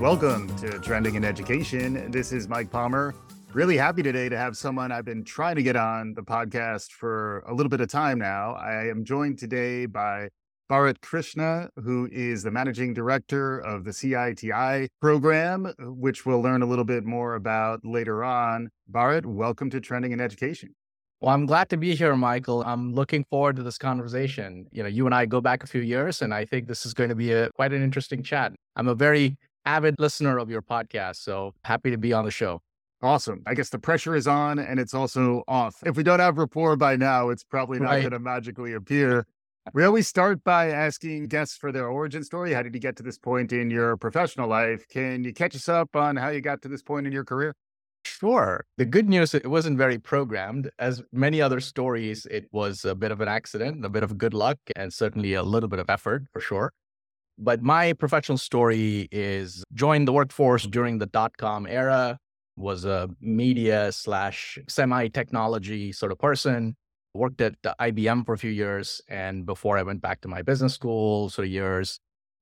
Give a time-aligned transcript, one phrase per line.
[0.00, 2.08] Welcome to Trending in Education.
[2.12, 3.16] This is Mike Palmer.
[3.52, 7.40] Really happy today to have someone I've been trying to get on the podcast for
[7.48, 8.52] a little bit of time now.
[8.54, 10.28] I am joined today by
[10.70, 16.66] Bharat Krishna, who is the managing director of the CITI program, which we'll learn a
[16.66, 18.70] little bit more about later on.
[18.92, 20.76] Bharat, welcome to Trending in Education.
[21.20, 22.62] Well, I'm glad to be here, Michael.
[22.62, 24.68] I'm looking forward to this conversation.
[24.70, 26.94] You know, you and I go back a few years, and I think this is
[26.94, 28.52] going to be a quite an interesting chat.
[28.76, 29.36] I'm a very
[29.68, 32.62] avid listener of your podcast, so happy to be on the show.
[33.02, 33.42] Awesome.
[33.46, 35.76] I guess the pressure is on and it's also off.
[35.84, 38.00] If we don't have rapport by now, it's probably not right.
[38.00, 39.26] going to magically appear.
[39.74, 42.54] We always start by asking guests for their origin story.
[42.54, 44.88] How did you get to this point in your professional life?
[44.88, 47.54] Can you catch us up on how you got to this point in your career?
[48.06, 48.64] Sure.
[48.78, 50.70] The good news, it wasn't very programmed.
[50.78, 54.32] As many other stories, it was a bit of an accident, a bit of good
[54.32, 56.72] luck, and certainly a little bit of effort for sure.
[57.38, 62.18] But my professional story is joined the workforce during the dot com era,
[62.56, 66.74] was a media slash semi technology sort of person,
[67.14, 69.00] worked at IBM for a few years.
[69.08, 72.00] And before I went back to my business school, sort of years.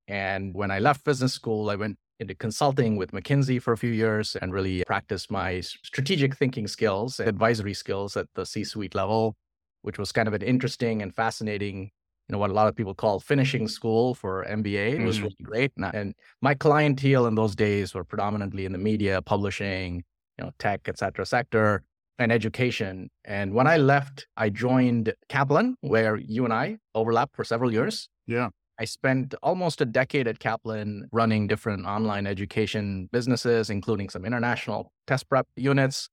[0.09, 3.91] And when I left business school, I went into consulting with McKinsey for a few
[3.91, 9.37] years and really practiced my strategic thinking skills, advisory skills at the C suite level,
[9.83, 11.91] which was kind of an interesting and fascinating,
[12.29, 14.99] you know, what a lot of people call finishing school for MBA.
[14.99, 15.25] It was mm.
[15.25, 15.73] really great.
[15.95, 20.03] And my clientele in those days were predominantly in the media, publishing,
[20.39, 21.83] you know, tech, et cetera, sector
[22.19, 23.11] and education.
[23.25, 28.09] And when I left, I joined Kaplan, where you and I overlapped for several years.
[28.27, 28.49] Yeah.
[28.79, 34.93] I spent almost a decade at Kaplan running different online education businesses, including some international
[35.07, 36.09] test prep units,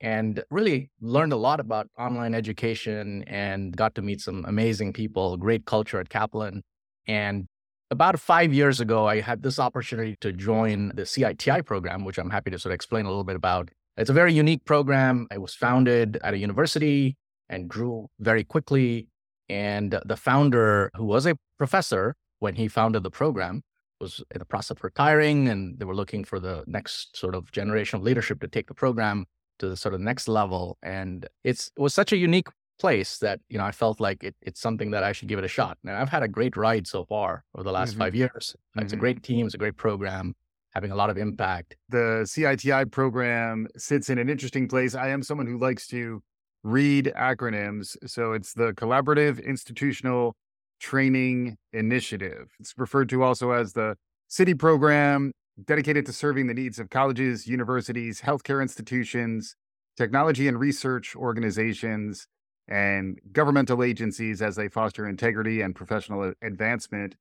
[0.00, 5.36] and really learned a lot about online education and got to meet some amazing people,
[5.36, 6.62] great culture at Kaplan.
[7.06, 7.46] And
[7.90, 12.30] about five years ago, I had this opportunity to join the CITI program, which I'm
[12.30, 13.70] happy to sort of explain a little bit about.
[13.96, 15.26] It's a very unique program.
[15.32, 17.16] It was founded at a university
[17.48, 19.08] and grew very quickly
[19.48, 23.62] and the founder, who was a professor when he founded the program,
[24.00, 27.50] was in the process of retiring, and they were looking for the next sort of
[27.52, 29.26] generation of leadership to take the program
[29.58, 30.78] to the sort of next level.
[30.82, 34.34] And it's it was such a unique place that you know I felt like it,
[34.42, 35.78] it's something that I should give it a shot.
[35.84, 38.00] And I've had a great ride so far over the last mm-hmm.
[38.00, 38.54] five years.
[38.54, 38.80] Mm-hmm.
[38.80, 39.00] It's a mm-hmm.
[39.00, 40.34] great team, it's a great program,
[40.74, 41.76] having a lot of impact.
[41.88, 44.94] The CITI program sits in an interesting place.
[44.94, 46.22] I am someone who likes to
[46.62, 47.96] read acronyms.
[48.06, 50.34] So it's the Collaborative Institutional
[50.80, 52.48] Training Initiative.
[52.60, 53.96] It's referred to also as the
[54.28, 55.32] CITI program,
[55.64, 59.56] dedicated to serving the needs of colleges, universities, healthcare institutions,
[59.96, 62.28] technology and research organizations,
[62.68, 67.14] and governmental agencies as they foster integrity and professional advancement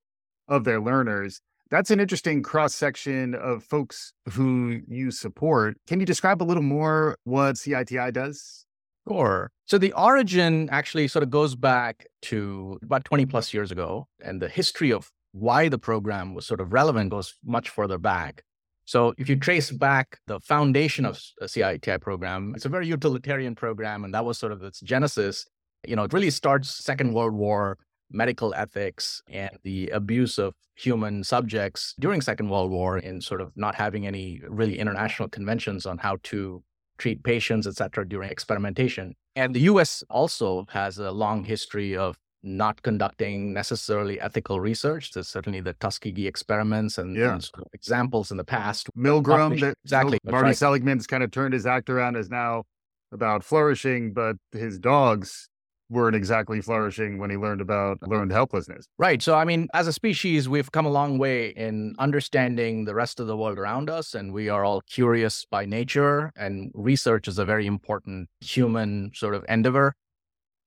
[0.48, 1.42] of their learners.
[1.72, 5.78] That's an interesting cross section of folks who you support.
[5.88, 8.66] Can you describe a little more what CITI does?
[9.08, 9.52] Sure.
[9.66, 14.42] So the origin actually sort of goes back to about 20 plus years ago, and
[14.42, 18.44] the history of why the program was sort of relevant goes much further back.
[18.86, 22.88] So if you trace back the foundation of the uh, CITI program, it's a very
[22.88, 25.46] utilitarian program, and that was sort of its genesis.
[25.86, 27.78] You know, it really starts Second World War,
[28.12, 33.52] medical ethics, and the abuse of human subjects during Second World War in sort of
[33.58, 36.64] not having any really international conventions on how to
[36.98, 39.16] treat patients, et cetera, during experimentation.
[39.36, 45.12] And the US also has a long history of not conducting necessarily ethical research.
[45.12, 47.34] There's certainly the Tuskegee experiments and, yeah.
[47.34, 48.90] and sort of examples in the past.
[48.96, 50.20] Milgram, that, exactly.
[50.24, 50.56] Marty right.
[50.56, 52.64] Seligman's kind of turned his act around is now
[53.12, 55.50] about flourishing, but his dogs
[55.90, 58.88] weren't exactly flourishing when he learned about learned helplessness.
[58.98, 59.22] Right.
[59.22, 63.20] So, I mean, as a species, we've come a long way in understanding the rest
[63.20, 67.38] of the world around us, and we are all curious by nature, and research is
[67.38, 69.96] a very important human sort of endeavor.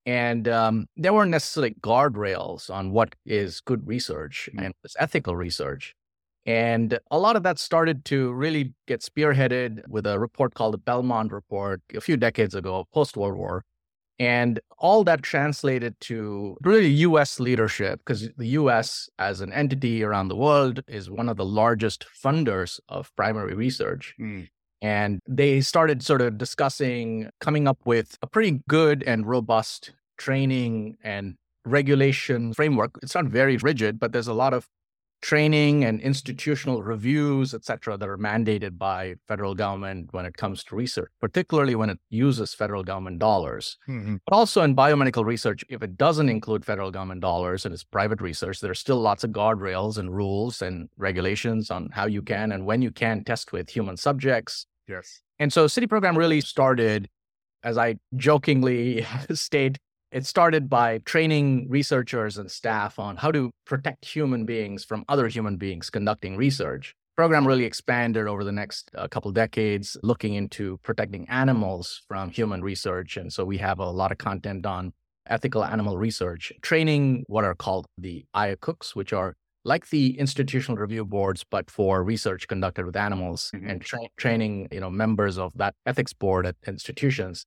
[0.07, 4.67] And um, there weren't necessarily guardrails on what is good research mm-hmm.
[4.67, 5.95] and ethical research.
[6.47, 10.79] And a lot of that started to really get spearheaded with a report called the
[10.79, 13.65] Belmont Report a few decades ago, post World War,
[14.19, 20.29] and all that translated to really US leadership, because the US, as an entity around
[20.29, 24.15] the world, is one of the largest funders of primary research.
[24.19, 24.49] Mm.
[24.81, 30.99] And they started sort of discussing coming up with a pretty good and robust training
[31.03, 31.35] and
[31.65, 32.93] regulation framework.
[33.03, 34.69] It's not very rigid, but there's a lot of
[35.21, 40.63] training and institutional reviews, et cetera, that are mandated by federal government when it comes
[40.65, 43.79] to research, particularly when it uses federal government dollars.
[43.89, 44.17] Mm-hmm.
[44.27, 48.21] But also in biomedical research, if it doesn't include federal government dollars and it's private
[48.21, 52.53] research, there are still lots of guardrails and rules and regulations on how you can
[52.53, 54.67] and when you can test with human subjects.
[54.87, 55.21] Yes.
[55.39, 57.09] And so CITI program really started,
[57.63, 59.79] as I jokingly state,
[60.11, 65.29] it started by training researchers and staff on how to protect human beings from other
[65.29, 66.95] human beings conducting research.
[67.17, 72.63] Program really expanded over the next uh, couple decades, looking into protecting animals from human
[72.63, 73.17] research.
[73.17, 74.93] And so we have a lot of content on
[75.27, 79.35] ethical animal research, training what are called the IACUCs, which are
[79.65, 83.69] like the institutional review boards, but for research conducted with animals, mm-hmm.
[83.69, 87.45] and tra- training you know members of that ethics board at institutions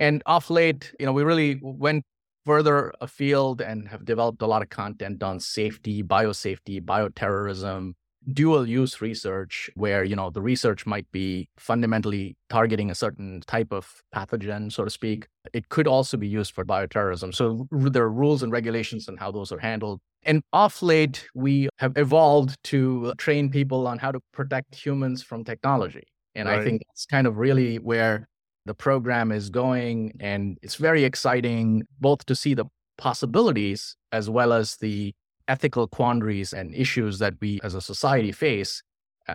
[0.00, 2.04] and off late, you know, we really went
[2.46, 7.92] further afield and have developed a lot of content on safety, biosafety, bioterrorism,
[8.32, 13.72] dual use research where you know the research might be fundamentally targeting a certain type
[13.72, 15.26] of pathogen so to speak.
[15.52, 17.34] It could also be used for bioterrorism.
[17.34, 20.00] So there are rules and regulations on how those are handled.
[20.22, 25.44] And off late we have evolved to train people on how to protect humans from
[25.44, 26.04] technology.
[26.34, 26.60] And right.
[26.60, 28.28] i think that's kind of really where
[28.70, 30.16] the program is going.
[30.20, 32.66] And it's very exciting both to see the
[32.98, 35.12] possibilities as well as the
[35.48, 38.80] ethical quandaries and issues that we as a society face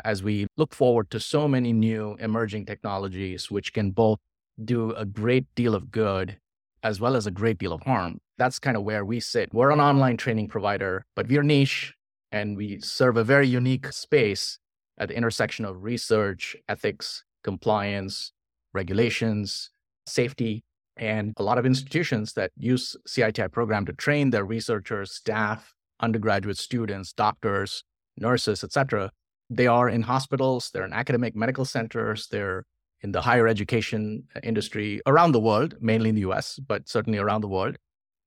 [0.06, 4.20] as we look forward to so many new emerging technologies, which can both
[4.64, 6.38] do a great deal of good
[6.82, 8.20] as well as a great deal of harm.
[8.38, 9.54] That's kind of where we sit.
[9.54, 11.94] We're an online training provider, but we're niche
[12.32, 14.60] and we serve a very unique space
[14.98, 18.32] at the intersection of research, ethics, compliance,
[18.76, 19.72] regulations,
[20.06, 20.64] safety,
[20.98, 26.58] and a lot of institutions that use CITI program to train their researchers, staff, undergraduate
[26.58, 27.84] students, doctors,
[28.18, 29.12] nurses, etc.
[29.50, 32.66] They are in hospitals, they're in academic medical centers, they're
[33.02, 37.42] in the higher education industry around the world, mainly in the US, but certainly around
[37.42, 37.76] the world,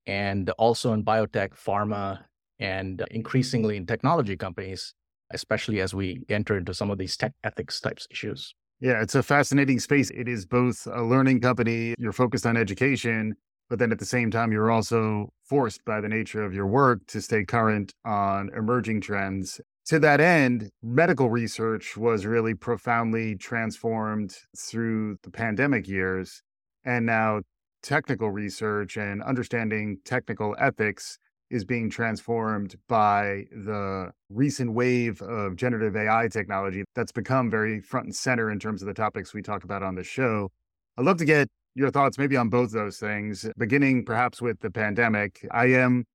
[0.05, 2.19] and also in biotech, pharma,
[2.59, 4.93] and increasingly in technology companies,
[5.31, 8.53] especially as we enter into some of these tech ethics types issues.
[8.81, 10.09] Yeah, it's a fascinating space.
[10.11, 13.35] It is both a learning company, you're focused on education,
[13.69, 17.05] but then at the same time, you're also forced by the nature of your work
[17.07, 19.59] to stay current on emerging trends.
[19.87, 26.41] To that end, medical research was really profoundly transformed through the pandemic years.
[26.85, 27.41] And now,
[27.83, 31.17] technical research and understanding technical ethics
[31.49, 38.05] is being transformed by the recent wave of generative AI technology that's become very front
[38.05, 40.49] and center in terms of the topics we talk about on the show.
[40.97, 44.69] I'd love to get your thoughts maybe on both those things, beginning perhaps with the
[44.69, 45.47] pandemic.
[45.51, 46.05] I am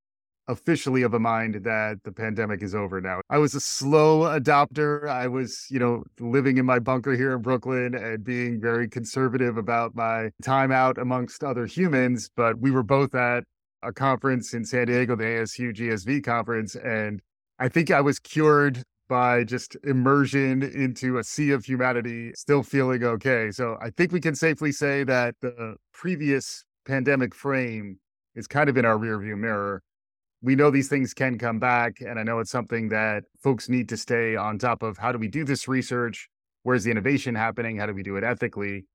[0.46, 3.20] officially of a mind that the pandemic is over now.
[3.30, 5.08] I was a slow adopter.
[5.08, 9.56] I was, you know, living in my bunker here in Brooklyn and being very conservative
[9.56, 13.44] about my time out amongst other humans, but we were both at
[13.84, 17.20] a conference in San Diego, the ASU GSV conference, and
[17.58, 23.04] I think I was cured by just immersion into a sea of humanity, still feeling
[23.04, 23.50] okay.
[23.50, 27.98] So I think we can safely say that the previous pandemic frame
[28.34, 29.82] is kind of in our rearview mirror.
[30.42, 33.88] We know these things can come back, and I know it's something that folks need
[33.90, 34.98] to stay on top of.
[34.98, 36.28] How do we do this research?
[36.62, 37.78] Where's the innovation happening?
[37.78, 38.86] How do we do it ethically?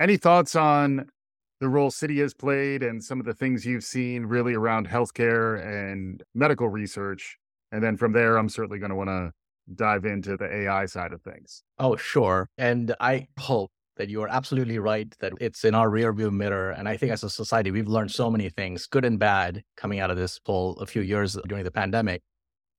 [0.00, 1.08] Any thoughts on
[1.60, 5.64] the role CITI has played and some of the things you've seen really around healthcare
[5.64, 7.38] and medical research.
[7.72, 9.32] And then from there, I'm certainly going to want to
[9.74, 11.62] dive into the AI side of things.
[11.78, 12.48] Oh, sure.
[12.58, 16.70] And I hope that you are absolutely right that it's in our rearview mirror.
[16.70, 20.00] And I think as a society, we've learned so many things, good and bad, coming
[20.00, 22.22] out of this whole a few years during the pandemic.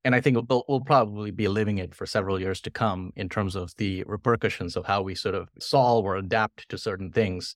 [0.04, 3.28] And I think we'll, we'll, probably be living it for several years to come in
[3.28, 7.56] terms of the repercussions of how we sort of solve or adapt to certain things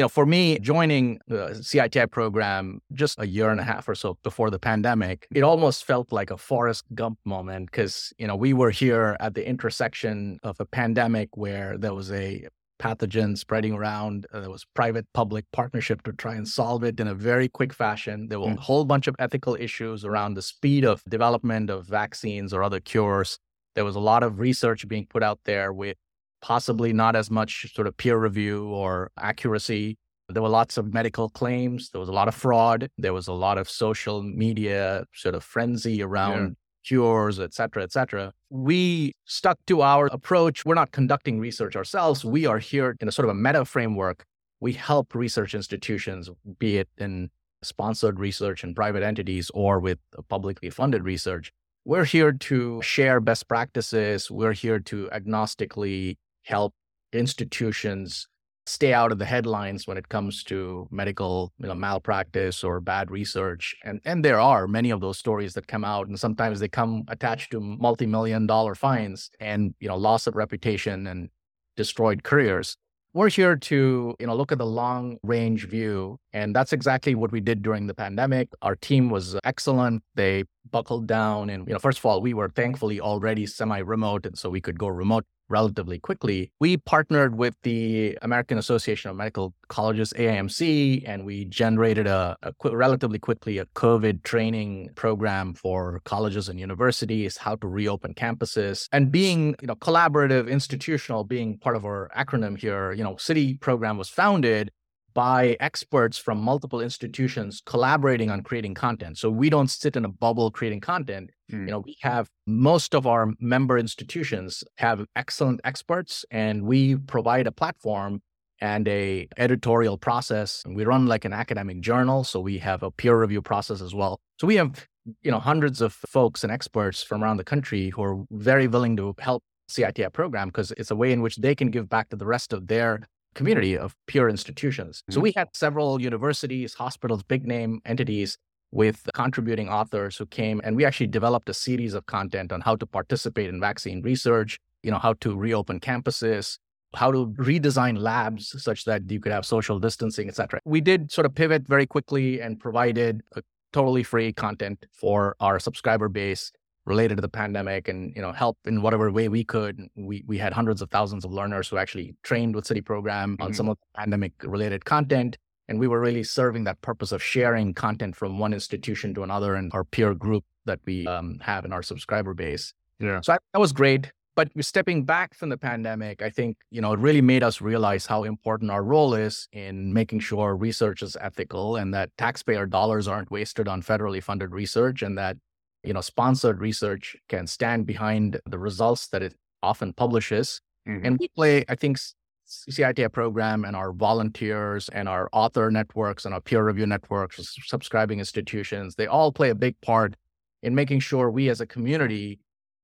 [0.00, 3.94] you know, for me, joining the CITI program just a year and a half or
[3.94, 8.34] so before the pandemic, it almost felt like a Forrest Gump moment because, you know,
[8.34, 13.74] we were here at the intersection of a pandemic where there was a pathogen spreading
[13.74, 14.26] around.
[14.32, 17.74] Uh, there was private public partnership to try and solve it in a very quick
[17.74, 18.28] fashion.
[18.28, 18.56] There were mm.
[18.56, 22.80] a whole bunch of ethical issues around the speed of development of vaccines or other
[22.80, 23.38] cures.
[23.74, 25.98] There was a lot of research being put out there with
[26.42, 29.96] possibly not as much sort of peer review or accuracy.
[30.28, 31.90] There were lots of medical claims.
[31.90, 32.88] There was a lot of fraud.
[32.98, 36.54] There was a lot of social media sort of frenzy around yeah.
[36.86, 38.32] cures, et cetera, et cetera.
[38.48, 40.64] We stuck to our approach.
[40.64, 42.24] We're not conducting research ourselves.
[42.24, 44.24] We are here in a sort of a meta framework.
[44.60, 47.30] We help research institutions, be it in
[47.62, 51.52] sponsored research and private entities or with publicly funded research,
[51.84, 54.30] we're here to share best practices.
[54.30, 56.74] We're here to agnostically help
[57.12, 58.26] institutions
[58.66, 63.10] stay out of the headlines when it comes to medical you know, malpractice or bad
[63.10, 63.74] research.
[63.84, 67.04] And, and there are many of those stories that come out, and sometimes they come
[67.08, 71.30] attached to multi-million dollar fines and you know loss of reputation and
[71.76, 72.76] destroyed careers.
[73.12, 76.18] We're here to, you know, look at the long range view.
[76.32, 78.50] And that's exactly what we did during the pandemic.
[78.62, 80.04] Our team was excellent.
[80.14, 81.50] They buckled down.
[81.50, 84.26] And, you know, first of all, we were thankfully already semi remote.
[84.26, 86.52] And so we could go remote relatively quickly.
[86.60, 92.52] We partnered with the American Association of Medical Colleges, AAMC, and we generated a, a
[92.54, 98.88] qu- relatively quickly a COVID training program for colleges and universities, how to reopen campuses.
[98.92, 103.60] And being, you know, collaborative, institutional, being part of our acronym here, you know, CITI
[103.60, 104.70] program was founded
[105.14, 109.18] by experts from multiple institutions collaborating on creating content.
[109.18, 111.30] So we don't sit in a bubble creating content.
[111.52, 111.60] Mm.
[111.60, 117.46] You know, we have most of our member institutions have excellent experts and we provide
[117.46, 118.20] a platform
[118.60, 120.62] and a editorial process.
[120.66, 124.20] We run like an academic journal, so we have a peer review process as well.
[124.38, 124.86] So we have,
[125.22, 128.96] you know, hundreds of folks and experts from around the country who are very willing
[128.98, 132.16] to help CITI program because it's a way in which they can give back to
[132.16, 133.00] the rest of their
[133.34, 134.98] community of peer institutions.
[135.02, 135.14] Mm-hmm.
[135.14, 138.36] So we had several universities, hospitals, big name entities
[138.72, 142.76] with contributing authors who came and we actually developed a series of content on how
[142.76, 146.58] to participate in vaccine research, you know, how to reopen campuses,
[146.94, 150.60] how to redesign labs such that you could have social distancing, etc.
[150.64, 155.58] We did sort of pivot very quickly and provided a totally free content for our
[155.58, 156.50] subscriber base
[156.92, 159.74] related to the pandemic and you know help in whatever way we could.
[159.96, 163.44] We we had hundreds of thousands of learners who actually trained with CITI program mm-hmm.
[163.44, 165.38] on some of the pandemic related content
[165.70, 169.54] and we were really serving that purpose of sharing content from one institution to another
[169.54, 172.74] and our peer group that we um, have in our subscriber base.
[172.98, 173.20] Yeah.
[173.22, 174.12] So I, that was great.
[174.34, 178.06] But stepping back from the pandemic i think you know it really made us realize
[178.06, 183.06] how important our role is in making sure research is ethical and that taxpayer dollars
[183.06, 185.36] aren't wasted on federally funded research and that
[185.82, 190.60] you know, sponsored research can stand behind the results that it often publishes.
[190.88, 191.06] Mm-hmm.
[191.06, 191.98] And we play, I think,
[192.46, 198.18] CITI program and our volunteers and our author networks and our peer review networks, subscribing
[198.18, 200.16] institutions, they all play a big part
[200.62, 202.40] in making sure we as a community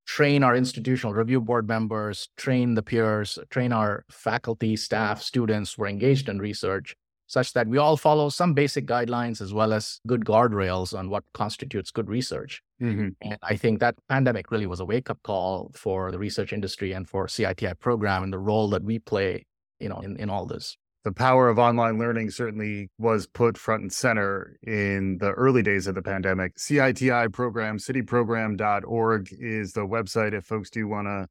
[0.06, 5.82] train our institutional review board members, train the peers, train our faculty, staff, students who
[5.82, 6.94] are engaged in research
[7.26, 11.24] such that we all follow some basic guidelines as well as good guardrails on what
[11.34, 12.62] constitutes good research.
[12.80, 13.08] Mm-hmm.
[13.22, 16.92] And I think that pandemic really was a wake up call for the research industry
[16.92, 19.44] and for CITI program and the role that we play,
[19.80, 20.76] you know, in, in all this.
[21.04, 25.86] The power of online learning certainly was put front and center in the early days
[25.86, 26.58] of the pandemic.
[26.58, 31.28] CITI program, citiprogram.org is the website if folks do want to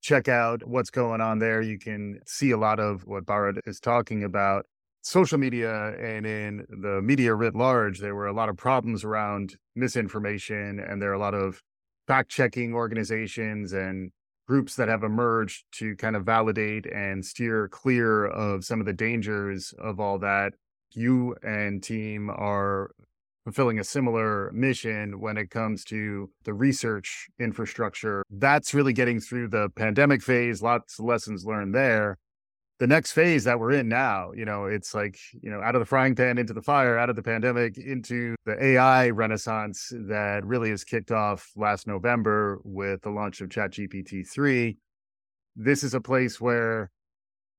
[0.00, 1.60] check out what's going on there.
[1.60, 4.64] You can see a lot of what Bharat is talking about
[5.02, 9.56] social media and in the media writ large, there were a lot of problems around
[9.74, 11.62] misinformation, and there are a lot of
[12.06, 14.10] fact checking organizations and
[14.46, 18.92] groups that have emerged to kind of validate and steer clear of some of the
[18.92, 20.54] dangers of all that.
[20.92, 22.90] You and team are
[23.44, 28.22] fulfilling a similar mission when it comes to the research infrastructure.
[28.30, 32.16] That's really getting through the pandemic phase, lots of lessons learned there
[32.78, 35.80] the next phase that we're in now, you know, it's like, you know, out of
[35.80, 40.44] the frying pan into the fire, out of the pandemic into the AI renaissance that
[40.44, 44.76] really has kicked off last November with the launch of ChatGPT 3.
[45.56, 46.90] This is a place where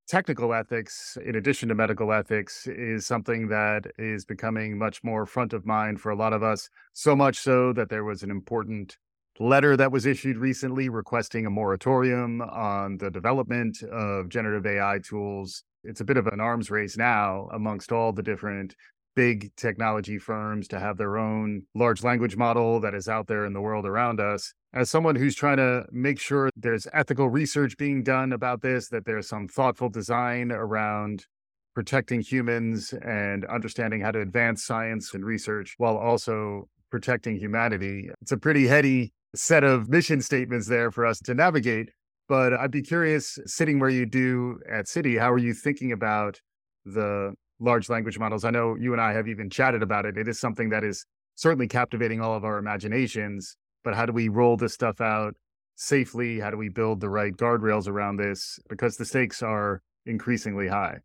[0.07, 5.51] technical ethics, in addition to medical ethics, is something that is becoming much more front
[5.51, 6.69] of mind for a lot of us.
[6.93, 8.97] So much so that there was an important
[9.39, 15.63] letter that was issued recently requesting a moratorium on the development of generative AI tools.
[15.83, 18.75] It's a bit of an arms race now amongst all the different
[19.15, 23.53] big technology firms to have their own large language model that is out there in
[23.53, 24.53] the world around us.
[24.73, 29.05] As someone who's trying to make sure there's ethical research being done about this, that
[29.05, 31.25] there's some thoughtful design around
[31.73, 38.09] protecting humans and understanding how to advance science and research while also protecting humanity.
[38.21, 41.91] It's a pretty heady set of mission statements there for us to navigate.
[42.27, 46.39] But I'd be curious, sitting where you do at CITI, how are you thinking about
[46.85, 48.45] the large language models?
[48.45, 50.17] I know you and I have even chatted about it.
[50.17, 51.05] It is something that is
[51.35, 53.55] certainly captivating all of our imaginations.
[53.83, 55.35] But how do we roll this stuff out
[55.75, 56.39] safely?
[56.39, 58.59] How do we build the right guardrails around this?
[58.69, 60.99] Because the stakes are increasingly high.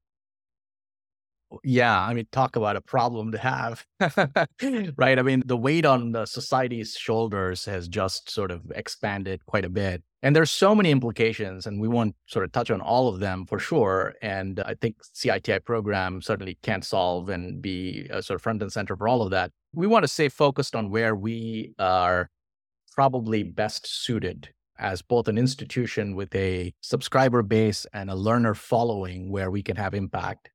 [1.62, 3.86] Yeah, I mean, talk about a problem to have,
[4.96, 5.18] right?
[5.18, 9.68] I mean, the weight on the society's shoulders has just sort of expanded quite a
[9.68, 10.02] bit.
[10.22, 13.44] And there's so many implications, and we won't sort of touch on all of them
[13.46, 14.14] for sure.
[14.22, 18.96] And I think CITI program certainly can't solve and be sort of front and center
[18.96, 19.50] for all of that.
[19.74, 22.30] We want to stay focused on where we are
[22.94, 29.30] probably best suited as both an institution with a subscriber base and a learner following
[29.30, 30.50] where we can have impact,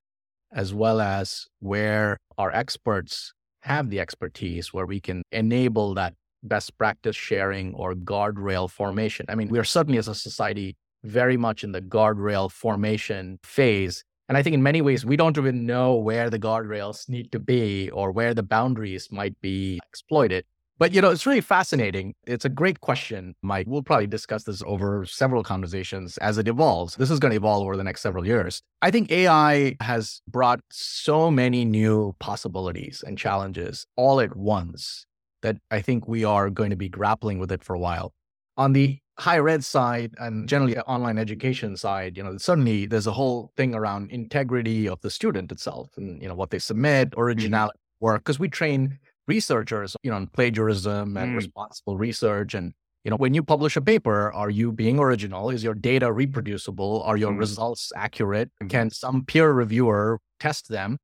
[0.52, 6.14] as well as where our experts have the expertise, where we can enable that
[6.44, 9.26] best practice sharing or guardrail formation.
[9.30, 14.04] I mean, we are certainly as a society very much in the guardrail formation phase.
[14.28, 17.40] And I think in many ways, we don't even know where the guardrails need to
[17.40, 20.46] be or where the boundaries might be exploited.
[20.80, 22.16] But, you know, it's really fascinating.
[22.26, 23.68] It's a great question, Mike.
[23.68, 26.96] We'll probably discuss this over several conversations as it evolves.
[26.96, 28.62] This is going to evolve over the next several years.
[28.82, 35.06] I think AI has brought so many new possibilities and challenges all at once
[35.42, 38.14] that I think we are going to be grappling with it for a while.
[38.56, 43.12] On the higher ed side and generally online education side, you know, suddenly there's a
[43.12, 47.20] whole thing around integrity of the student itself and, you know, what they submit, mm-hmm.
[47.20, 48.06] originality mm-hmm.
[48.06, 48.98] work, because we train
[49.30, 51.38] researchers, you know, on plagiarism and mm.
[51.38, 52.54] responsible research.
[52.54, 55.50] And, you know, when you publish a paper, are you being original?
[55.50, 57.04] Is your data reproducible?
[57.04, 57.40] Are your mm.
[57.40, 58.50] results accurate?
[58.50, 58.68] Mm-hmm.
[58.68, 60.98] Can some peer reviewer test them?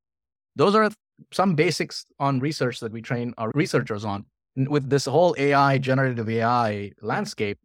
[0.56, 0.90] Those are
[1.32, 4.26] some basics on research that we train our researchers on.
[4.58, 7.60] With this whole AI, generative AI landscape,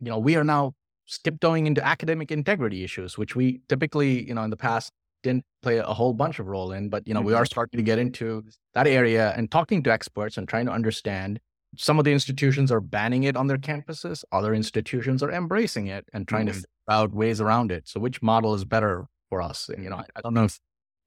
[0.00, 0.74] you know, we are now
[1.24, 5.78] tiptoeing into academic integrity issues, which we typically, you know, in the past didn't play
[5.78, 6.88] a whole bunch of role in.
[6.88, 7.46] But, you know, we are mm-hmm.
[7.46, 8.44] starting to get into
[8.74, 11.40] that area and talking to experts and trying to understand.
[11.76, 14.24] Some of the institutions are banning it on their campuses.
[14.32, 16.60] Other institutions are embracing it and trying mm-hmm.
[16.60, 17.88] to figure out ways around it.
[17.88, 19.68] So which model is better for us?
[19.68, 20.58] And, you know, I, I don't know if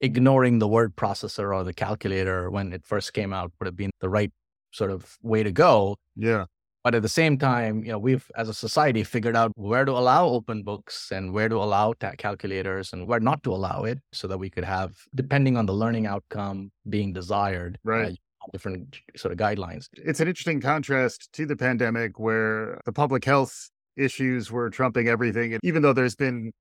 [0.02, 3.92] ignoring the word processor or the calculator when it first came out would have been
[4.02, 4.32] the right
[4.72, 5.98] sort of way to go.
[6.16, 6.46] Yeah.
[6.84, 9.92] But at the same time, you know, we've as a society figured out where to
[9.92, 14.00] allow open books and where to allow ta- calculators and where not to allow it
[14.12, 18.12] so that we could have, depending on the learning outcome being desired, uh, right.
[18.12, 19.86] Uh, different sort of guidelines.
[19.94, 25.54] It's an interesting contrast to the pandemic where the public health issues were trumping everything.
[25.54, 26.52] And even though there's been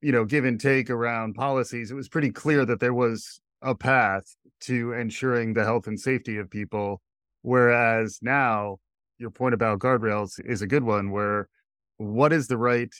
[0.00, 3.74] you know, give and take around policies, it was pretty clear that there was a
[3.74, 7.00] path to ensuring the health and safety of people.
[7.42, 8.78] Whereas now,
[9.18, 11.48] your point about guardrails is a good one where
[11.96, 12.92] what is the right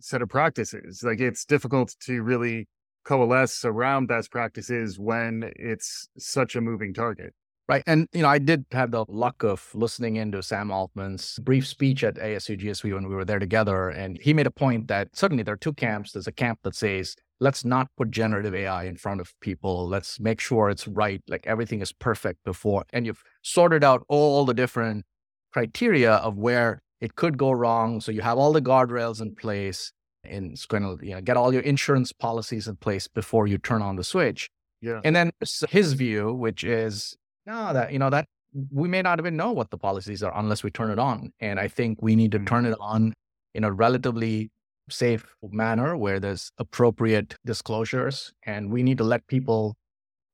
[0.00, 1.02] set of practices?
[1.02, 2.68] Like it's difficult to really
[3.04, 7.34] coalesce around best practices when it's such a moving target.
[7.68, 7.84] Right.
[7.86, 12.02] And, you know, I did have the luck of listening into Sam Altman's brief speech
[12.02, 13.88] at ASU GSV when we were there together.
[13.88, 16.12] And he made a point that certainly there are two camps.
[16.12, 19.88] There's a camp that says, let's not put generative AI in front of people.
[19.88, 21.22] Let's make sure it's right.
[21.28, 22.84] Like everything is perfect before.
[22.92, 25.06] And you've sorted out all the different
[25.52, 28.00] criteria of where it could go wrong.
[28.00, 29.92] So you have all the guardrails in place
[30.24, 33.58] and it's going to you know, get all your insurance policies in place before you
[33.58, 34.48] turn on the switch.
[34.80, 35.00] Yeah.
[35.04, 35.32] And then
[35.68, 38.26] his view, which is no, that you know that
[38.70, 41.32] we may not even know what the policies are unless we turn it on.
[41.40, 42.46] And I think we need to mm-hmm.
[42.46, 43.14] turn it on
[43.54, 44.50] in a relatively
[44.90, 49.76] safe manner where there's appropriate disclosures and we need to let people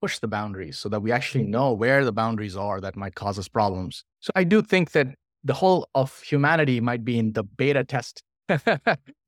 [0.00, 3.38] push the boundaries so that we actually know where the boundaries are that might cause
[3.38, 4.04] us problems.
[4.20, 5.08] So I do think that
[5.44, 8.22] the whole of humanity might be in the beta test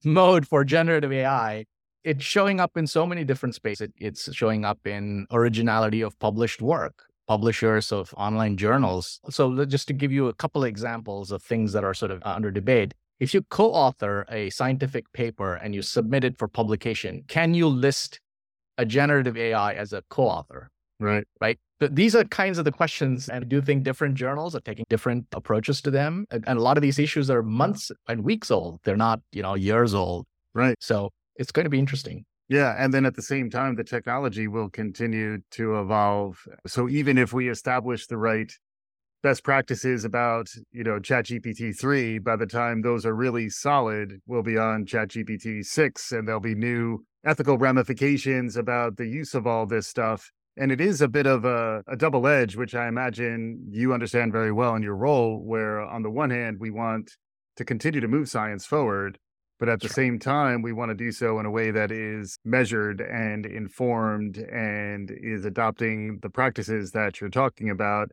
[0.05, 1.65] mode for generative AI.
[2.03, 3.91] It's showing up in so many different spaces.
[3.97, 9.21] It's showing up in originality of published work publishers of online journals.
[9.31, 12.21] So, just to give you a couple of examples of things that are sort of
[12.25, 16.49] uh, under debate, if you co author a scientific paper and you submit it for
[16.49, 18.19] publication, can you list
[18.81, 20.71] a generative AI as a co author?
[20.99, 21.25] Right.
[21.41, 21.59] Right.
[21.79, 23.29] But these are kinds of the questions.
[23.29, 26.27] And I do think different journals are taking different approaches to them.
[26.31, 28.81] And a lot of these issues are months and weeks old.
[28.85, 30.27] They're not, you know, years old.
[30.55, 30.77] Right.
[30.81, 32.25] So it's going to be interesting.
[32.49, 32.75] Yeah.
[32.77, 36.39] And then at the same time, the technology will continue to evolve.
[36.67, 38.53] So even if we establish the right
[39.23, 44.43] best practices about, you know, ChatGPT 3, by the time those are really solid, we'll
[44.43, 49.67] be on ChatGPT 6 and there'll be new ethical ramifications about the use of all
[49.67, 50.31] this stuff.
[50.57, 54.33] And it is a bit of a, a double edge, which I imagine you understand
[54.33, 57.13] very well in your role, where on the one hand, we want
[57.57, 59.19] to continue to move science forward.
[59.59, 59.95] But at the sure.
[59.95, 64.39] same time, we want to do so in a way that is measured and informed
[64.39, 68.11] and is adopting the practices that you're talking about.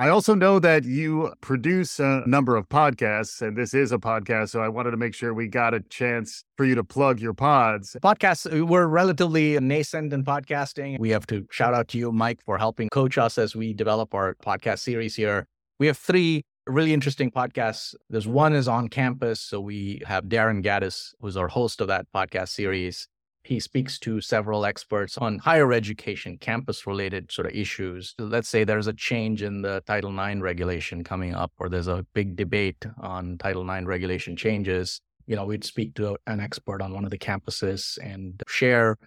[0.00, 4.50] I also know that you produce a number of podcasts, and this is a podcast.
[4.50, 7.34] So I wanted to make sure we got a chance for you to plug your
[7.34, 7.96] pods.
[8.00, 11.00] Podcasts, uh, we're relatively nascent in podcasting.
[11.00, 14.14] We have to shout out to you, Mike, for helping coach us as we develop
[14.14, 15.48] our podcast series here.
[15.80, 17.96] We have three really interesting podcasts.
[18.08, 19.40] There's one is on campus.
[19.40, 23.08] So we have Darren Gaddis, who's our host of that podcast series.
[23.48, 28.14] He speaks to several experts on higher education, campus related sort of issues.
[28.18, 32.04] Let's say there's a change in the Title IX regulation coming up, or there's a
[32.12, 35.00] big debate on Title IX regulation changes.
[35.26, 38.98] You know, we'd speak to an expert on one of the campuses and share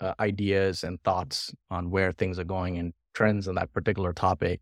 [0.00, 4.60] uh, ideas and thoughts on where things are going and trends on that particular topic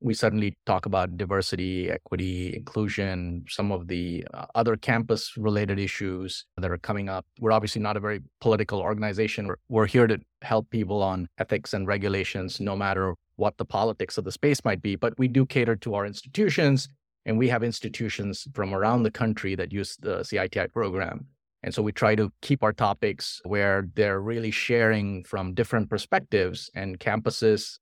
[0.00, 6.44] we suddenly talk about diversity, equity, inclusion, some of the uh, other campus related issues
[6.56, 7.26] that are coming up.
[7.40, 9.48] We're obviously not a very political organization.
[9.48, 14.18] We're, we're here to help people on ethics and regulations, no matter what the politics
[14.18, 14.94] of the space might be.
[14.94, 16.88] But we do cater to our institutions,
[17.26, 21.26] and we have institutions from around the country that use the CITI program.
[21.64, 26.70] And so we try to keep our topics where they're really sharing from different perspectives
[26.74, 27.78] and campuses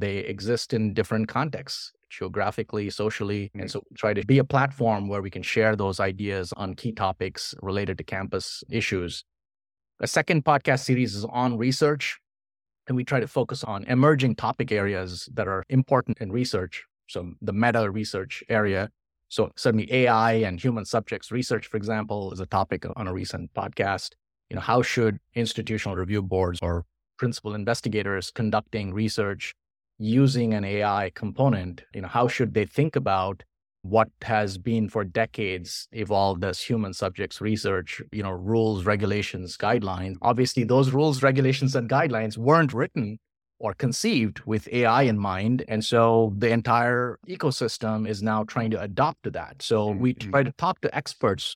[0.00, 3.50] they exist in different contexts geographically, socially.
[3.54, 3.70] And mm.
[3.70, 7.54] so try to be a platform where we can share those ideas on key topics
[7.62, 9.24] related to campus issues.
[10.00, 12.18] A second podcast series is on research.
[12.88, 16.84] And we try to focus on emerging topic areas that are important in research.
[17.08, 18.90] So the meta research area.
[19.28, 23.54] So certainly AI and human subjects research, for example, is a topic on a recent
[23.54, 24.14] podcast.
[24.48, 26.84] You know, how should institutional review boards or
[27.16, 29.54] principal investigators conducting research
[30.00, 33.44] using an AI component, you know, how should they think about
[33.82, 40.16] what has been for decades evolved as human subjects research, you know, rules, regulations, guidelines.
[40.20, 43.18] Obviously, those rules, regulations, and guidelines weren't written
[43.58, 45.64] or conceived with AI in mind.
[45.68, 49.62] And so the entire ecosystem is now trying to adopt to that.
[49.62, 50.30] So we mm-hmm.
[50.30, 51.54] try to talk to experts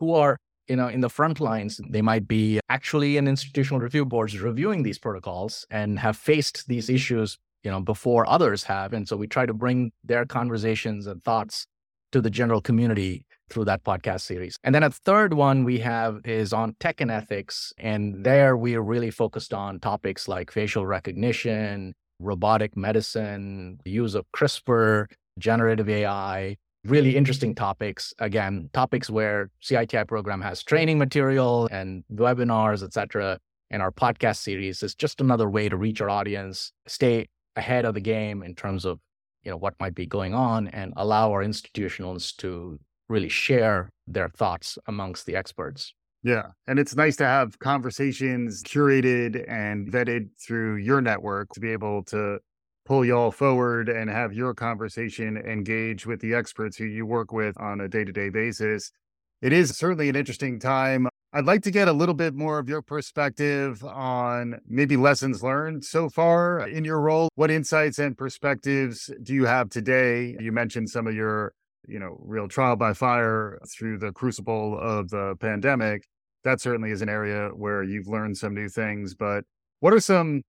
[0.00, 0.36] who are
[0.68, 4.82] you know in the front lines they might be actually in institutional review boards reviewing
[4.82, 9.26] these protocols and have faced these issues you know before others have and so we
[9.26, 11.66] try to bring their conversations and thoughts
[12.12, 14.56] to the general community through that podcast series.
[14.62, 18.74] And then a third one we have is on tech and ethics and there we
[18.76, 25.06] are really focused on topics like facial recognition robotic medicine use of crispr
[25.38, 28.14] generative ai really interesting topics.
[28.18, 33.38] Again topics where citi program has training material and webinars etc
[33.70, 37.94] and our podcast series is just another way to reach our audience stay ahead of
[37.94, 38.98] the game in terms of
[39.42, 44.28] you know what might be going on and allow our institutionals to really share their
[44.28, 45.94] thoughts amongst the experts.
[46.22, 51.70] Yeah and it's nice to have conversations curated and vetted through your network to be
[51.70, 52.38] able to
[52.86, 57.58] pull y'all forward and have your conversation engage with the experts who you work with
[57.58, 58.92] on a day-to-day basis.
[59.40, 62.68] It is certainly an interesting time I'd like to get a little bit more of
[62.68, 67.28] your perspective on maybe lessons learned so far in your role.
[67.34, 70.36] What insights and perspectives do you have today?
[70.38, 71.52] You mentioned some of your,
[71.88, 76.04] you know, real trial by fire through the crucible of the pandemic.
[76.44, 79.16] That certainly is an area where you've learned some new things.
[79.16, 79.42] But
[79.80, 80.42] what are some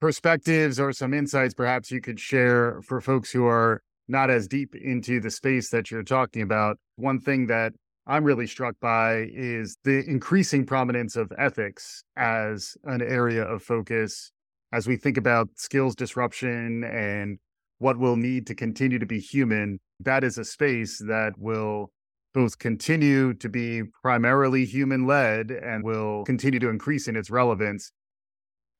[0.00, 4.74] perspectives or some insights perhaps you could share for folks who are not as deep
[4.74, 6.78] into the space that you're talking about?
[6.96, 7.74] One thing that
[8.06, 14.30] I'm really struck by is the increasing prominence of ethics as an area of focus
[14.72, 17.38] as we think about skills disruption and
[17.78, 19.80] what we'll need to continue to be human.
[20.00, 21.92] That is a space that will
[22.34, 27.90] both continue to be primarily human led and will continue to increase in its relevance.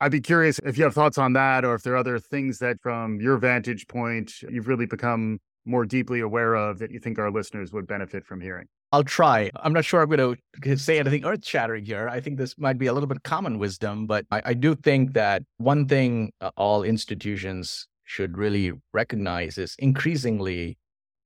[0.00, 2.58] I'd be curious if you have thoughts on that or if there are other things
[2.58, 7.18] that, from your vantage point, you've really become more deeply aware of that you think
[7.18, 8.66] our listeners would benefit from hearing.
[8.92, 9.50] I'll try.
[9.56, 12.08] I'm not sure I'm going to say anything earth shattering here.
[12.08, 15.14] I think this might be a little bit common wisdom, but I, I do think
[15.14, 20.78] that one thing uh, all institutions should really recognize is increasingly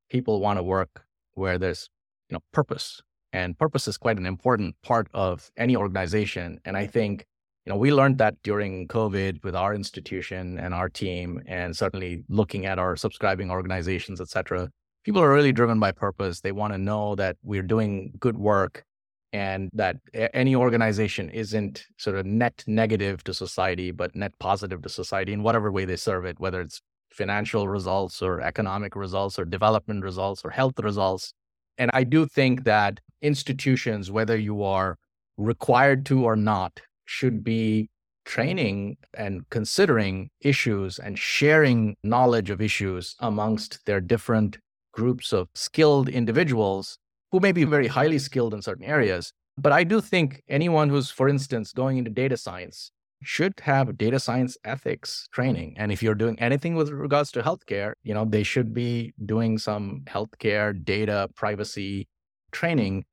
[0.09, 1.89] people want to work where there's
[2.29, 3.01] you know purpose
[3.33, 7.27] and purpose is quite an important part of any organization and i think
[7.67, 12.23] you know we learned that during covid with our institution and our team and certainly
[12.29, 14.69] looking at our subscribing organizations et cetera
[15.05, 16.41] people are really driven by purpose.
[16.41, 18.85] They want to know that we're doing good work
[19.33, 24.89] and that any organization isn't sort of net negative to society, but net positive to
[24.89, 26.81] society in whatever way they serve it, whether it's
[27.11, 31.33] financial results or economic results or development results or health results.
[31.77, 34.97] And I do think that institutions, whether you are
[35.37, 37.91] required to or not, should be
[38.25, 44.59] training and considering issues and sharing knowledge of issues amongst their different
[44.99, 46.99] groups of skilled individuals
[47.31, 49.33] who may be very highly skilled in certain areas.
[49.57, 52.91] But I do think anyone who's, for instance, going into data science
[53.23, 55.75] should have data science ethics training.
[55.77, 59.59] And if you're doing anything with regards to healthcare, you know, they should be doing
[59.59, 62.09] some healthcare data privacy
[62.51, 63.05] training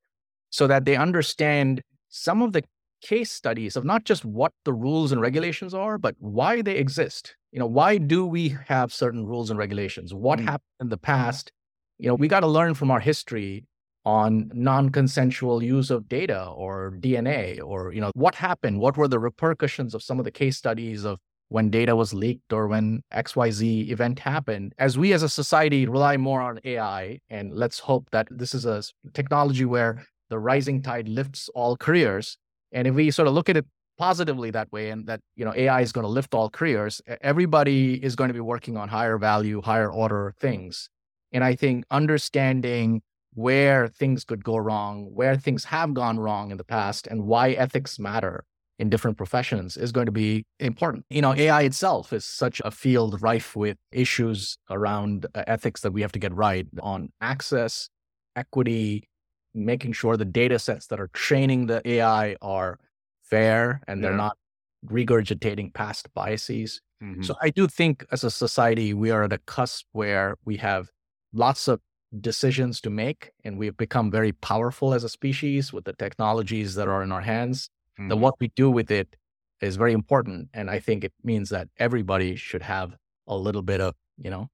[0.49, 2.63] so that they understand some of the
[3.01, 7.35] case studies of not just what the rules and regulations are, but why they exist.
[7.51, 10.13] You know, why do we have certain rules and regulations?
[10.13, 10.45] What mm.
[10.45, 11.51] happened in the past?
[11.97, 13.65] You know, we got to learn from our history
[14.05, 19.17] on non-consensual use of data or DNA or you know what happened what were the
[19.17, 21.17] repercussions of some of the case studies of
[21.49, 24.73] when data was leaked or when XYZ event happened.
[24.77, 28.65] As we as a society rely more on AI and let's hope that this is
[28.65, 32.37] a technology where the rising tide lifts all careers.
[32.71, 33.65] And if we sort of look at it
[33.97, 37.93] positively that way and that you know AI is going to lift all careers everybody
[38.03, 40.89] is going to be working on higher value higher order things
[41.31, 43.01] and I think understanding
[43.33, 47.51] where things could go wrong, where things have gone wrong in the past, and why
[47.51, 48.45] ethics matter
[48.77, 51.05] in different professions is going to be important.
[51.09, 55.91] You know, AI itself is such a field rife with issues around uh, ethics that
[55.91, 57.89] we have to get right on access,
[58.35, 59.07] equity,
[59.53, 62.79] making sure the data sets that are training the AI are
[63.23, 64.09] fair and yeah.
[64.09, 64.37] they're not
[64.85, 66.81] regurgitating past biases.
[67.01, 67.23] Mm-hmm.
[67.23, 70.89] So I do think as a society, we are at a cusp where we have
[71.35, 71.79] lots of
[72.21, 76.87] decisions to make and we've become very powerful as a species with the technologies that
[76.87, 77.69] are in our hands
[77.99, 78.07] mm-hmm.
[78.09, 79.15] that what we do with it
[79.61, 82.95] is very important and i think it means that everybody should have
[83.27, 84.47] a little bit of you know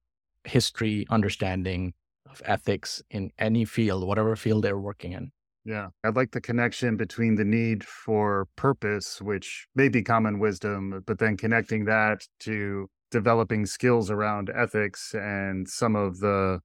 [0.44, 1.92] history understanding
[2.28, 5.30] of ethics in any field whatever field they're working in
[5.64, 11.00] yeah i like the connection between the need for purpose which may be common wisdom
[11.06, 16.58] but then connecting that to developing skills around ethics and some of the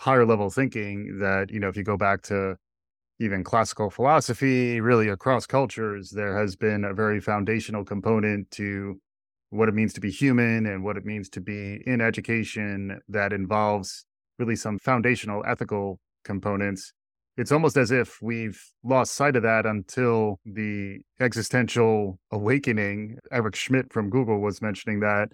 [0.00, 2.56] higher level thinking that, you know, if you go back to
[3.18, 8.98] even classical philosophy, really across cultures, there has been a very foundational component to
[9.50, 13.30] what it means to be human and what it means to be in education that
[13.30, 14.06] involves
[14.38, 16.94] really some foundational ethical components.
[17.36, 23.18] It's almost as if we've lost sight of that until the existential awakening.
[23.30, 25.28] Eric Schmidt from Google was mentioning that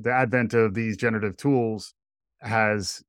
[0.00, 1.94] the advent of these generative tools
[2.40, 3.00] has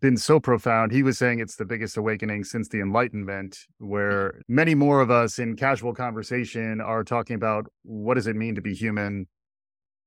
[0.00, 0.92] been so profound.
[0.92, 5.38] He was saying it's the biggest awakening since the Enlightenment, where many more of us
[5.38, 9.26] in casual conversation are talking about what does it mean to be human?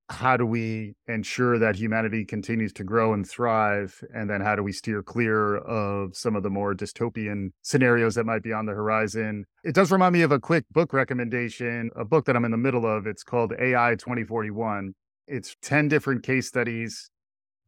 [0.10, 4.04] How do we ensure that humanity continues to grow and thrive?
[4.14, 8.26] And then how do we steer clear of some of the more dystopian scenarios that
[8.26, 9.46] might be on the horizon?
[9.64, 12.58] It does remind me of a quick book recommendation, a book that I'm in the
[12.58, 13.08] middle of.
[13.08, 14.94] It's called AI 2041.
[15.28, 17.10] It's 10 different case studies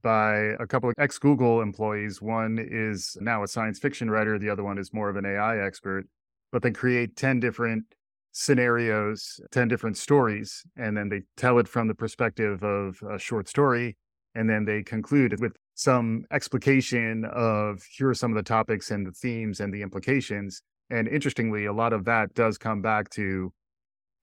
[0.03, 2.21] by a couple of ex Google employees.
[2.21, 5.65] One is now a science fiction writer, the other one is more of an AI
[5.65, 6.05] expert,
[6.51, 7.85] but they create 10 different
[8.33, 13.47] scenarios, 10 different stories, and then they tell it from the perspective of a short
[13.47, 13.95] story.
[14.35, 19.05] And then they conclude with some explication of here are some of the topics and
[19.05, 20.61] the themes and the implications.
[20.89, 23.53] And interestingly, a lot of that does come back to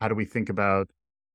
[0.01, 0.89] how do we think about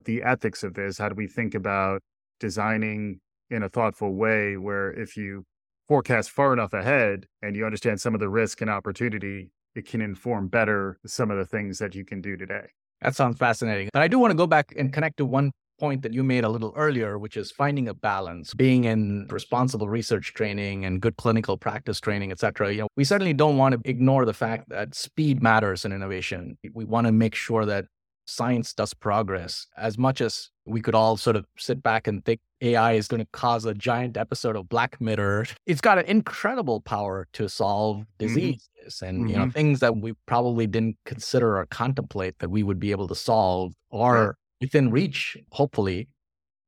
[0.04, 0.98] the ethics of this?
[0.98, 2.02] How do we think about
[2.40, 5.46] designing in a thoughtful way where if you
[5.88, 10.02] forecast far enough ahead and you understand some of the risk and opportunity, it can
[10.02, 12.68] inform better some of the things that you can do today.
[13.02, 13.90] That sounds fascinating.
[13.94, 16.46] But I do want to go back and connect to one point that you made
[16.46, 21.18] a little earlier, which is finding a balance, being in responsible research training and good
[21.18, 22.72] clinical practice training, et cetera.
[22.72, 26.58] You know, we certainly don't want to ignore the fact that speed matters in innovation.
[26.74, 27.86] We want to make sure that
[28.26, 32.40] science does progress as much as we could all sort of sit back and think
[32.62, 35.46] AI is going to cause a giant episode of Black Mirror.
[35.66, 38.06] It's got an incredible power to solve mm-hmm.
[38.18, 39.06] diseases mm-hmm.
[39.06, 39.30] and mm-hmm.
[39.30, 43.08] you know things that we probably didn't consider or contemplate that we would be able
[43.08, 44.36] to solve or right.
[44.62, 46.08] within reach, hopefully.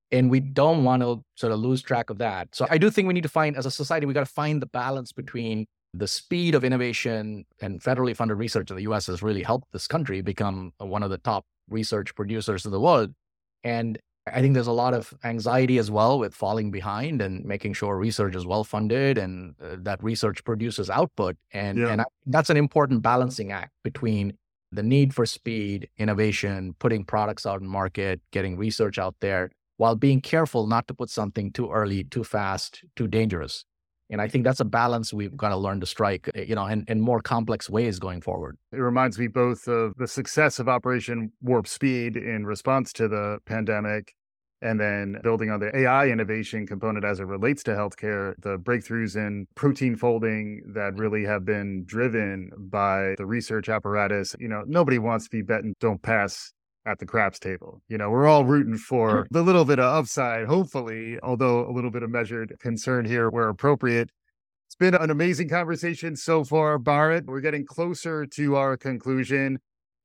[0.09, 2.55] And we don't want to sort of lose track of that.
[2.55, 4.61] So I do think we need to find, as a society, we got to find
[4.61, 5.65] the balance between
[5.97, 9.87] the speed of innovation and federally funded research in the US has really helped this
[9.87, 13.13] country become one of the top research producers in the world.
[13.63, 13.99] And
[14.33, 17.97] I think there's a lot of anxiety as well with falling behind and making sure
[17.97, 21.37] research is well funded and uh, that research produces output.
[21.51, 21.89] And, yeah.
[21.89, 24.33] and I, that's an important balancing act between
[24.71, 29.95] the need for speed, innovation, putting products out in market, getting research out there, while
[29.95, 33.63] being careful not to put something too early, too fast, too dangerous.
[34.09, 36.65] And I think that's a balance we've got to learn to strike, eh, you know,
[36.65, 38.57] in, in more complex ways going forward.
[38.71, 43.39] It reminds me both of the success of Operation Warp Speed in response to the
[43.45, 44.13] pandemic
[44.61, 49.15] and then building on the AI innovation component as it relates to healthcare, the breakthroughs
[49.15, 54.35] in protein folding that really have been driven by the research apparatus.
[54.39, 56.53] You know, nobody wants to be betting don't pass
[56.87, 57.81] at the craps table.
[57.87, 59.27] You know, we're all rooting for mm.
[59.31, 63.49] the little bit of upside, hopefully, although a little bit of measured concern here where
[63.49, 64.09] appropriate.
[64.67, 67.25] It's been an amazing conversation so far, Bharat.
[67.25, 69.59] We're getting closer to our conclusion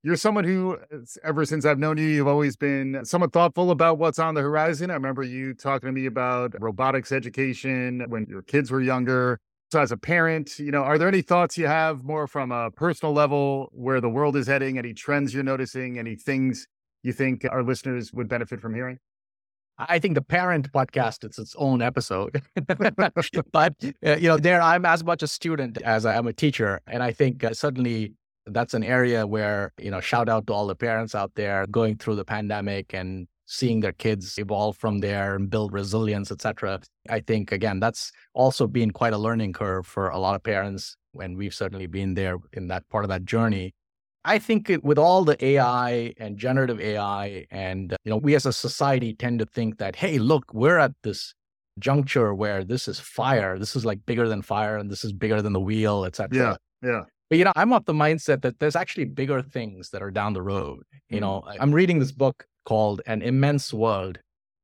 [0.04, 0.78] you're someone who,
[1.22, 4.90] ever since I've known you, you've always been somewhat thoughtful about what's on the horizon.
[4.90, 9.38] I remember you talking to me about robotics education when your kids were younger.
[9.70, 12.72] So, as a parent, you know, are there any thoughts you have more from a
[12.72, 14.76] personal level where the world is heading?
[14.76, 16.00] Any trends you're noticing?
[16.00, 16.66] Any things
[17.02, 18.98] you think our listeners would benefit from hearing?
[19.78, 22.42] I think the parent podcast is its own episode,
[23.52, 23.74] but
[24.06, 27.02] uh, you know, there I'm as much a student as I am a teacher, and
[27.02, 28.12] I think uh, certainly
[28.46, 31.96] that's an area where, you know, shout out to all the parents out there going
[31.96, 36.80] through the pandemic and seeing their kids evolve from there and build resilience, etc.
[37.08, 40.96] I think again, that's also been quite a learning curve for a lot of parents
[41.20, 43.74] and we've certainly been there in that part of that journey.
[44.24, 48.46] I think it, with all the AI and generative AI, and you know, we as
[48.46, 51.34] a society tend to think that, hey, look, we're at this
[51.78, 53.58] juncture where this is fire.
[53.58, 56.58] This is like bigger than fire, and this is bigger than the wheel, etc.
[56.82, 57.02] Yeah, yeah.
[57.30, 60.34] But you know, I'm of the mindset that there's actually bigger things that are down
[60.34, 60.82] the road.
[61.08, 61.20] You mm-hmm.
[61.20, 64.18] know, I'm reading this book called An Immense World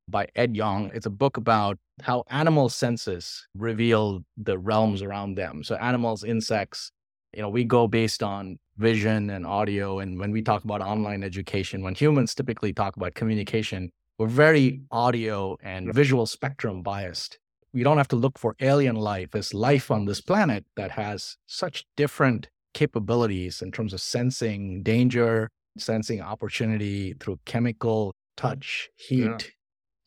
[0.06, 0.90] by Ed Yong.
[0.94, 5.64] It's a book about how animal senses reveal the realms around them.
[5.64, 6.92] So animals, insects,
[7.38, 10.00] you know, we go based on vision and audio.
[10.00, 14.80] And when we talk about online education, when humans typically talk about communication, we're very
[14.90, 17.38] audio and visual spectrum biased.
[17.72, 19.30] We don't have to look for alien life.
[19.30, 25.48] There's life on this planet that has such different capabilities in terms of sensing danger,
[25.78, 29.38] sensing opportunity through chemical touch, heat, yeah.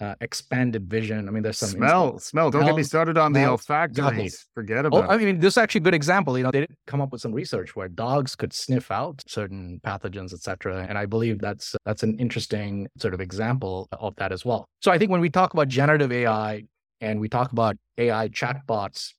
[0.01, 1.27] Uh, expanded vision.
[1.27, 2.49] I mean, there's some smell, smell.
[2.49, 4.29] Don't get me started on the olfactory.
[4.55, 5.05] Forget oh, about.
[5.05, 6.37] Oh, I mean, this is actually a good example.
[6.37, 9.79] You know, they did come up with some research where dogs could sniff out certain
[9.85, 10.87] pathogens, etc.
[10.89, 14.65] And I believe that's that's an interesting sort of example of that as well.
[14.81, 16.63] So I think when we talk about generative AI
[16.99, 19.13] and we talk about AI chatbots,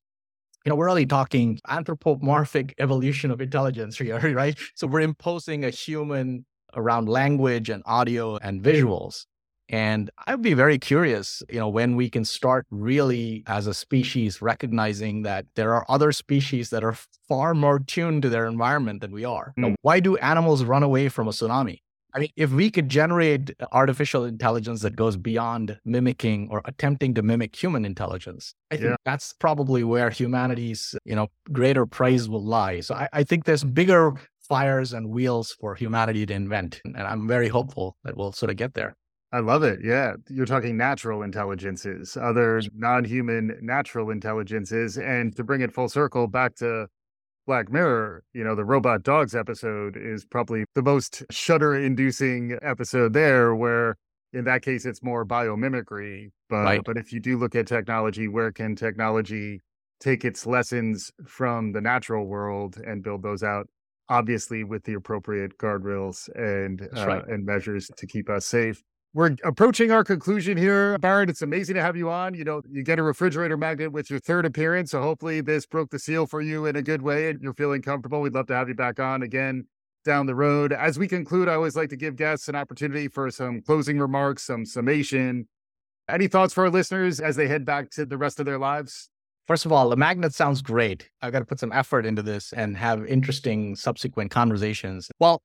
[0.65, 4.59] you know, we're really talking anthropomorphic evolution of intelligence here, right?
[4.75, 9.27] So we're imposing a human around language and audio and visuals.
[9.73, 14.43] And I'd be very curious, you know, when we can start really as a species
[14.43, 16.95] recognizing that there are other species that are
[17.27, 19.55] far more tuned to their environment than we are.
[19.59, 19.75] Mm.
[19.81, 21.81] why do animals run away from a tsunami?
[22.15, 27.23] I mean, if we could generate artificial intelligence that goes beyond mimicking or attempting to
[27.23, 28.97] mimic human intelligence, I think yeah.
[29.07, 32.81] that's probably where humanity's, you know, greater praise will lie.
[32.81, 34.13] So I, I think there's bigger
[34.47, 36.83] fires and wheels for humanity to invent.
[36.85, 38.95] And I'm very hopeful that we'll sort of get there.
[39.33, 39.81] I love it.
[39.83, 40.15] Yeah.
[40.29, 44.99] You're talking natural intelligences, other non human natural intelligences.
[44.99, 46.87] And to bring it full circle back to
[47.47, 53.15] Black Mirror, you know, the robot dogs episode is probably the most shudder inducing episode
[53.15, 53.97] there, where
[54.35, 56.31] in that case it's more biomimicry.
[56.51, 56.81] But right.
[56.85, 59.61] but if you do look at technology, where can technology
[59.99, 63.67] take its lessons from the natural world and build those out?
[64.11, 67.27] Obviously, with the appropriate guardrails and uh, right.
[67.29, 68.83] and measures to keep us safe
[69.15, 70.99] we're approaching our conclusion here.
[70.99, 72.33] Bharat, it's amazing to have you on.
[72.35, 74.93] You know, you get a refrigerator magnet with your third appearance.
[74.93, 77.83] So hopefully this broke the seal for you in a good way and you're feeling
[77.83, 78.23] comfortable.
[78.23, 79.67] We'd love to have you back on again
[80.05, 80.73] down the road.
[80.73, 84.45] As we conclude, I always like to give guests an opportunity for some closing remarks,
[84.45, 85.47] some summation.
[86.09, 89.11] Any thoughts for our listeners as they head back to the rest of their lives?
[89.47, 91.11] First of all, the magnet sounds great.
[91.21, 95.11] I've got to put some effort into this and have interesting subsequent conversations.
[95.19, 95.43] Well,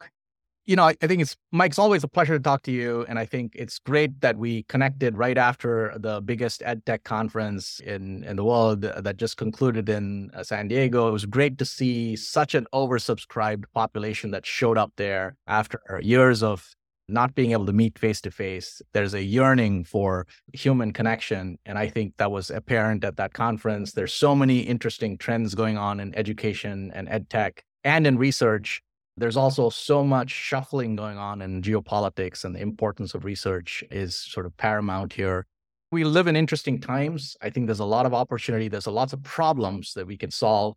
[0.67, 3.05] you know, I, I, think it's Mike's always a pleasure to talk to you.
[3.07, 7.79] And I think it's great that we connected right after the biggest ed tech conference
[7.79, 11.07] in, in the world that just concluded in uh, San Diego.
[11.07, 16.43] It was great to see such an oversubscribed population that showed up there after years
[16.43, 16.75] of
[17.07, 18.81] not being able to meet face to face.
[18.93, 21.57] There's a yearning for human connection.
[21.65, 23.93] And I think that was apparent at that conference.
[23.93, 28.81] There's so many interesting trends going on in education and ed tech and in research
[29.17, 34.15] there's also so much shuffling going on in geopolitics, and the importance of research is
[34.15, 35.47] sort of paramount here.
[35.91, 37.35] We live in interesting times.
[37.41, 38.67] I think there's a lot of opportunity.
[38.67, 40.75] There's a lots of problems that we can solve.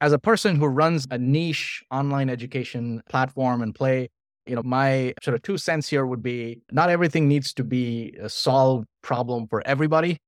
[0.00, 4.08] As a person who runs a niche online education platform and play,
[4.46, 8.16] you know, my sort of two cents here would be not everything needs to be
[8.20, 10.18] a solved problem for everybody.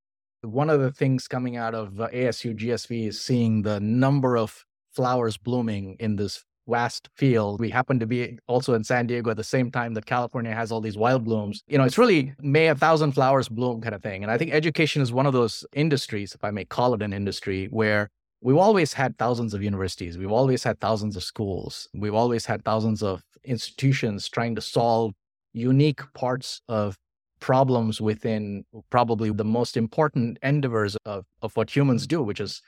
[0.42, 4.64] One of the things coming out of uh, ASU GSV is seeing the number of
[4.92, 7.60] flowers blooming in this vast field.
[7.60, 10.72] We happen to be also in San Diego at the same time that California has
[10.72, 11.62] all these wild blooms.
[11.66, 14.22] You know, it's really may a thousand flowers bloom kind of thing.
[14.22, 17.12] And I think education is one of those industries, if I may call it an
[17.12, 18.10] industry, where
[18.40, 20.18] we've always had thousands of universities.
[20.18, 21.88] We've always had thousands of schools.
[21.94, 25.12] We've always had thousands of institutions trying to solve
[25.52, 26.96] unique parts of
[27.40, 32.62] problems within probably the most important endeavors of, of what humans do, which is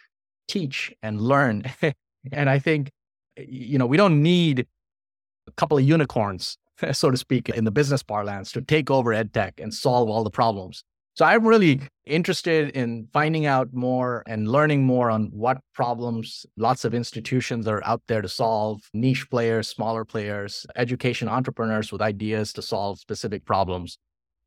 [0.49, 1.65] teach and learn.
[2.33, 2.91] and I think
[3.37, 4.67] you know, we don't need
[5.47, 6.59] a couple of unicorns,
[6.93, 10.31] so to speak, in the business parlance to take over edtech and solve all the
[10.31, 10.85] problems.
[11.15, 16.85] So I'm really interested in finding out more and learning more on what problems lots
[16.85, 22.53] of institutions are out there to solve, niche players, smaller players, education entrepreneurs with ideas
[22.53, 23.97] to solve specific problems.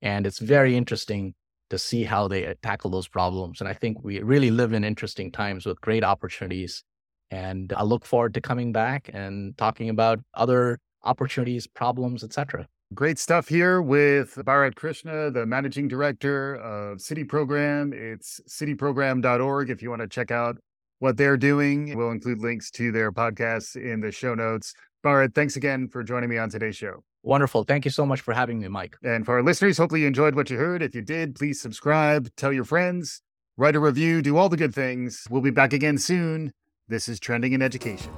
[0.04, 1.34] And it's very interesting
[1.72, 3.62] to see how they tackle those problems.
[3.62, 6.84] And I think we really live in interesting times with great opportunities
[7.32, 12.68] and I look forward to coming back and talking about other opportunities, problems, etc.
[12.94, 17.94] Great stuff here with Bharat Krishna, the managing director of CITI Program.
[17.94, 20.58] It's citiprogram.org if you want to check out
[20.98, 21.96] what they're doing.
[21.96, 24.74] We'll include links to their podcasts in the show notes.
[25.04, 27.04] Bharat, thanks again for joining me on today's show.
[27.22, 27.64] Wonderful.
[27.64, 28.98] Thank you so much for having me, Mike.
[29.04, 30.82] And for our listeners, hopefully you enjoyed what you heard.
[30.82, 33.22] If you did, please subscribe, tell your friends,
[33.56, 35.28] write a review, do all the good things.
[35.30, 36.54] We'll be back again soon.
[36.90, 38.12] This is Trending in Education.